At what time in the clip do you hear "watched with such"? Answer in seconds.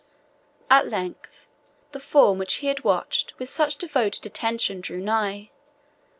2.83-3.75